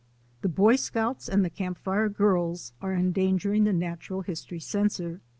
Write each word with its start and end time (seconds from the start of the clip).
The 0.41 0.49
Boy 0.49 0.77
Scouts 0.77 1.29
and 1.29 1.45
the 1.45 1.51
Campfire 1.51 2.09
Girls 2.09 2.73
are 2.81 2.91
endangering 2.95 3.65
the 3.65 3.71
natural 3.73 4.21
history 4.21 4.59
censor. 4.59 5.21